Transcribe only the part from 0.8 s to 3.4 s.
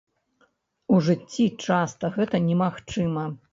У жыцці часта гэта немагчыма.